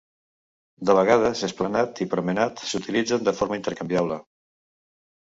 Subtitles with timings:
[0.89, 4.19] De vegades, "esplanade" i "promenade" s'utilitzen de forma intercanviable.